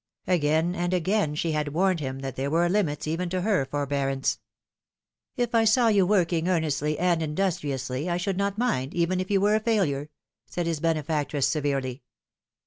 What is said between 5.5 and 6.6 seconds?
I saw you working